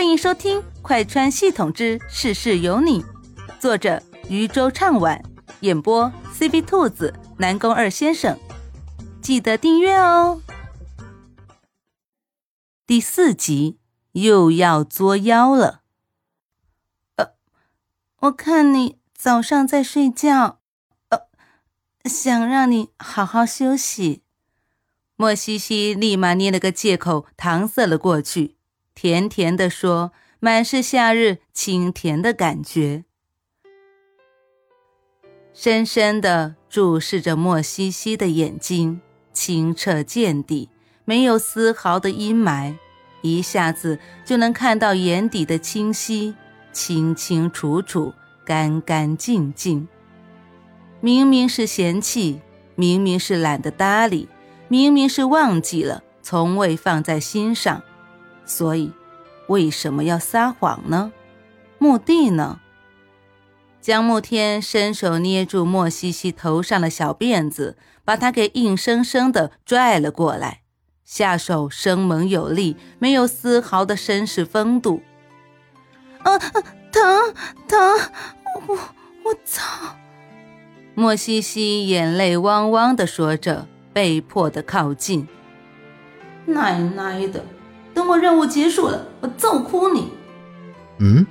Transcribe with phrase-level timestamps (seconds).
[0.00, 3.02] 欢迎收听《快穿系统之事事有你》，
[3.60, 5.22] 作者渔舟唱晚，
[5.60, 8.40] 演播 C B 兔子、南宫二先生。
[9.20, 10.40] 记得订阅哦。
[12.86, 13.78] 第四集
[14.12, 15.82] 又要作妖了。
[17.16, 17.34] 呃，
[18.20, 20.60] 我看你早上在睡觉，
[21.10, 21.26] 呃，
[22.06, 24.22] 想让你好好休息。
[25.16, 28.56] 莫西西立马捏了个借口搪塞了过去。
[29.00, 33.04] 甜甜的说，满是夏日清甜的感觉。
[35.54, 39.00] 深深的注视着莫西西的眼睛，
[39.32, 40.68] 清澈见底，
[41.06, 42.76] 没有丝毫的阴霾，
[43.22, 46.34] 一下子就能看到眼底的清晰，
[46.70, 48.12] 清清楚楚，
[48.44, 49.88] 干干净净。
[51.00, 52.42] 明明是嫌弃，
[52.74, 54.28] 明明是懒得搭理，
[54.68, 57.82] 明明是忘记了，从未放在心上。
[58.50, 58.90] 所以，
[59.46, 61.12] 为什么要撒谎呢？
[61.78, 62.58] 目的呢？
[63.80, 70.62] 江慕天伸手捏住莫西西头上的小辫子，把她给硬生生的拽了过来，
[71.04, 75.00] 下手生猛有力，没有丝毫的绅士风度。
[76.24, 77.34] 啊，疼
[77.68, 77.78] 疼！
[78.66, 78.74] 我
[79.26, 79.96] 我操！
[80.96, 85.28] 莫西西眼泪汪汪的说着，被迫的靠近。
[86.46, 87.44] 奶奶的！
[87.94, 90.12] 等我任务结束了，我揍哭你！
[90.98, 91.26] 嗯，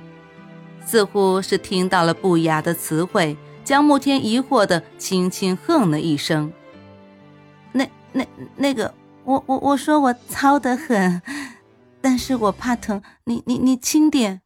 [0.84, 6.52] 似乎是听到了不雅的词汇，江慕天疑惑的轻轻哼了一声。
[7.72, 8.92] 那、那、那个，
[9.24, 11.22] 我、我、我说我糙得很，
[12.00, 14.42] 但是我怕疼，你、你、你轻点。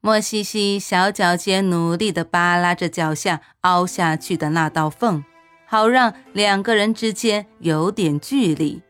[0.00, 5.22] 莫西西小脚尖努力的扒拉着脚下凹下去的那道缝，
[5.66, 8.80] 好让两个人之间有点距离。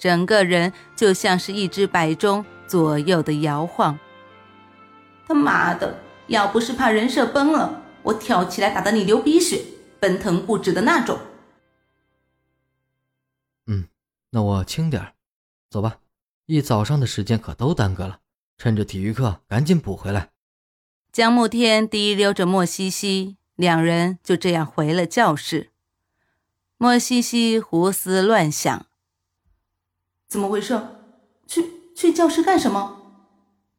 [0.00, 3.98] 整个人就像是一只摆钟，左右的摇晃。
[5.28, 9.62] 他妈的，要不是怕人设崩了，我跳起来打得你流鼻血、
[10.00, 11.18] 奔腾不止的那种。
[13.66, 13.88] 嗯，
[14.30, 15.12] 那我轻点
[15.68, 15.98] 走吧，
[16.46, 18.20] 一早上的时间可都耽搁了，
[18.56, 20.30] 趁着体育课赶紧补回来。
[21.12, 25.68] 江慕天提溜着莫西西，两人就这样回了教室。
[26.78, 28.86] 莫西西胡思乱想。
[30.30, 30.80] 怎么回事？
[31.48, 32.98] 去去教室干什么？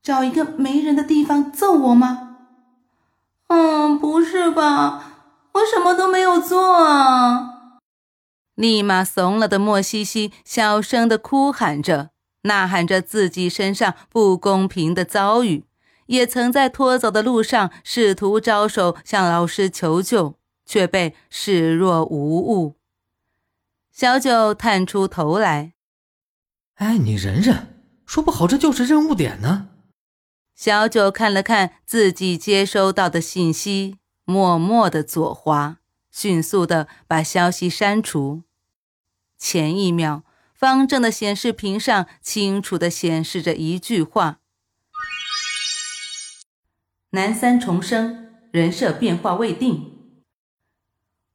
[0.03, 2.39] 找一个没人的地方揍我吗？
[3.47, 5.13] 嗯，不是吧，
[5.53, 7.79] 我什么都没有做啊！
[8.55, 12.09] 立马怂了的莫西西小声的哭喊着，
[12.41, 15.63] 呐喊着自己身上不公平的遭遇，
[16.07, 20.35] 也曾在拖走的路上试图招手向老师求救，
[20.65, 22.75] 却被视若无物。
[23.89, 25.71] 小九探出头来。
[26.81, 29.69] 哎，你忍忍，说不好这就是任务点呢。
[30.55, 35.77] 小九看了看自己接收到的信息，默默的左滑，
[36.09, 38.41] 迅速的把消息删除。
[39.37, 40.23] 前一秒，
[40.55, 44.39] 方正的显示屏上清楚的显示着一句话
[47.13, 49.99] ：“南三重生，人设变化未定。”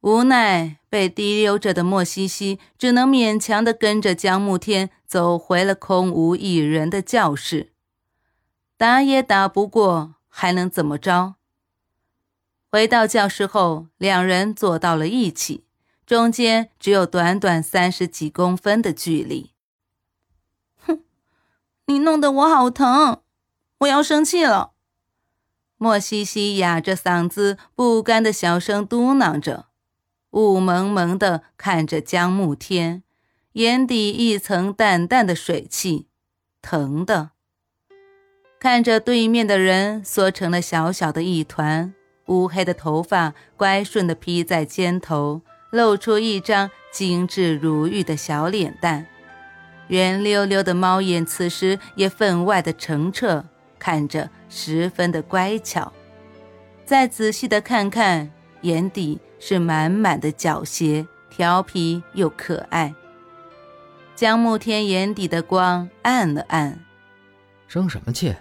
[0.01, 7.73] 无奈被提溜着的莫西西，只能勉强的跟着江慕天走回了空无一人的教室。
[8.77, 11.35] 打也打不过，还能怎么着？
[12.69, 15.65] 回到教室后，两人坐到了一起，
[16.05, 19.51] 中间只有短短三十几公分的距离。
[20.85, 20.99] 哼，
[21.87, 23.21] 你弄得我好疼，
[23.79, 24.73] 我要生气了。
[25.77, 29.66] 莫西西哑着嗓子，不甘的小声嘟囔着。
[30.31, 33.03] 雾蒙蒙的看着江暮天，
[33.53, 36.07] 眼底一层淡淡的水汽，
[36.61, 37.31] 疼的。
[38.59, 41.93] 看着对面的人缩成了小小的一团，
[42.25, 49.05] 乌黑的头发乖顺的披在肩头，露出一张精致如玉的小脸蛋，
[49.87, 53.45] 圆溜溜的猫眼此时也分外的澄澈，
[53.79, 55.93] 看着十分的乖巧。
[56.83, 58.31] 再仔细的看看，
[58.61, 59.19] 眼底。
[59.39, 62.93] 是满满的狡黠，调皮又可爱。
[64.15, 66.83] 江慕天眼底的光暗了暗，
[67.67, 68.35] 生什么气？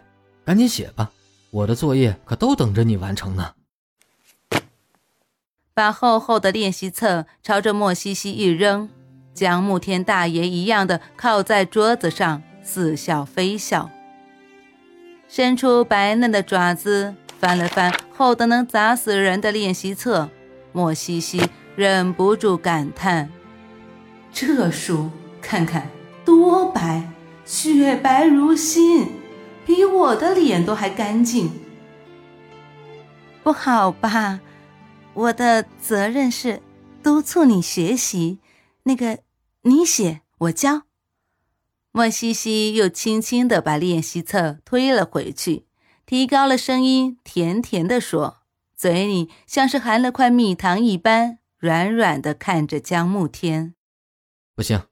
[0.45, 1.11] 赶紧写吧，
[1.51, 3.53] 我的作业可都等着你完成呢。
[5.75, 8.89] 把厚厚的练习册朝着莫西西一扔，
[9.35, 13.91] 江慕天大爷一样的靠在桌子上，似笑非笑，
[15.29, 20.31] 伸出白嫩的爪子翻了翻厚的能砸死人的练习册。
[20.77, 21.41] 莫西西
[21.75, 23.31] 忍不住感叹
[24.31, 25.89] ：“这书看看
[26.23, 27.11] 多白，
[27.47, 29.09] 雪白如新，
[29.65, 31.51] 比我的脸都还干净。
[33.43, 34.41] 不好吧？
[35.15, 36.61] 我的责任是
[37.03, 38.41] 督促你学习。
[38.83, 39.21] 那个，
[39.63, 40.83] 你写，我教。
[41.91, 45.65] 莫西西又轻轻地把练习册推了回去，
[46.05, 48.43] 提高了声音，甜甜地说，
[48.77, 53.75] 嘴里像是含了块蜜糖一般，软软的看着江慕天。
[54.55, 54.83] 不行，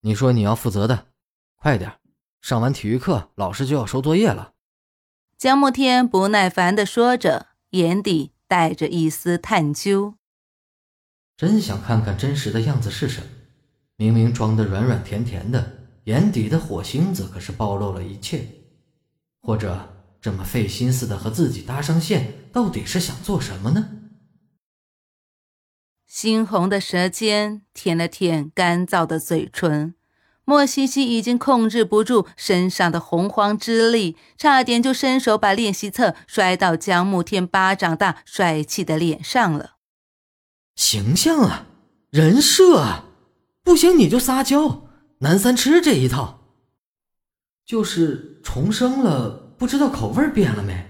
[0.00, 1.06] 你说你要负责的，
[1.54, 1.98] 快点，
[2.40, 4.54] 上完体育课，老师就要收作业了。
[5.36, 10.14] 江慕天不耐烦的说着，眼底带着一丝探究。
[11.36, 13.26] 真想看看真实的样子是什么，
[13.94, 15.78] 明明装的软软甜甜的。
[16.04, 18.48] 眼底的火星子可是暴露了一切，
[19.42, 23.90] 或者这么费心思的和自己搭上线，到底是想做什么呢？
[26.10, 29.94] 猩红的舌尖舔了舔干燥的嘴唇，
[30.44, 39.76] 莫西西已经控制不住身上的洪荒之力，差点就伸手把练习册摔到江慕天巴掌大帅气的脸上了。
[40.74, 41.66] 形象啊，
[42.10, 43.04] 人设啊，
[43.62, 44.88] 不行你就撒娇。
[45.18, 46.40] 男三吃这一套，
[47.66, 50.86] 就是重生了，不知道口味变了没？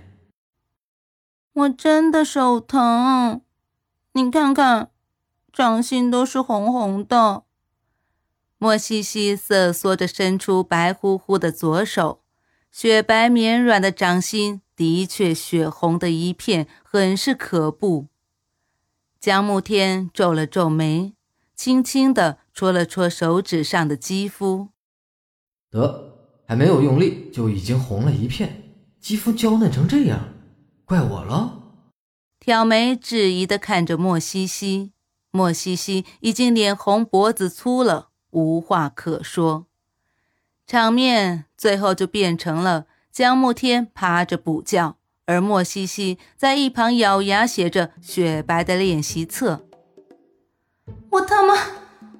[1.55, 3.41] 我真的手疼，
[4.13, 4.91] 你看看，
[5.53, 7.45] 掌心都是红红的。
[8.59, 12.21] 莫西西瑟缩着伸出白乎乎的左手，
[12.71, 18.09] 雪白绵软的掌心的确血红的一片，很是可怖。
[19.19, 21.15] 江慕天皱了皱眉。
[21.55, 24.69] 轻轻地戳了戳手指上的肌肤，
[25.69, 26.08] 得，
[26.49, 30.31] 还没有用力就已经红了一片，肌肤娇嫩成这样，
[30.87, 31.61] 怪我了。
[32.41, 34.93] 挑眉质疑地看着莫西西，
[35.31, 39.67] 莫西西已经脸红脖子粗了，无话可说。
[40.67, 44.97] 场面最后就变成了江慕天趴着补觉，
[45.27, 49.67] 而莫西西在一旁咬牙写着雪白的练习册。
[51.11, 51.55] 我他妈，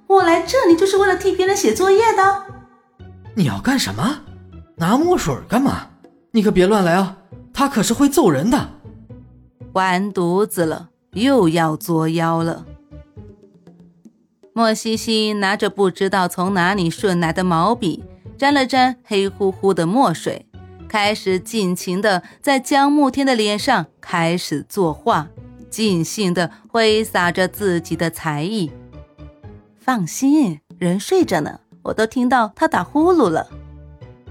[0.07, 2.58] 我来这里就是为了替别人写作业的。
[3.39, 4.23] 你要干什么？
[4.75, 5.87] 拿墨水干嘛？
[6.33, 7.19] 你可别乱来啊！
[7.55, 8.69] 他可是会揍人的。
[9.75, 12.67] 完犊子了，又要作妖了。
[14.53, 18.03] 莫西西拿着不知道从哪里顺来的毛笔，
[18.37, 20.45] 沾了沾黑乎乎的墨水，
[20.89, 25.29] 开始尽情的在江慕天的脸上开始作画。
[25.71, 28.73] 尽兴的挥洒着自己的才艺。
[29.79, 33.49] 放心，人睡着呢，我都听到他打呼噜了。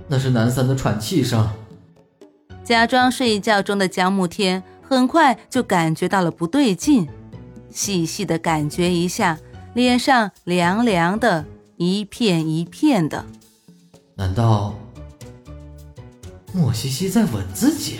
[0.08, 1.50] 那是南三的喘气声。
[2.64, 7.10] 假装睡觉中的江慕天很快就感觉到了不对劲，
[7.72, 9.40] 细细的感觉一下，
[9.74, 11.46] 脸上凉凉的，
[11.78, 13.26] 一片一片的。
[14.14, 14.76] 难道
[16.54, 18.00] 莫西西在吻自己？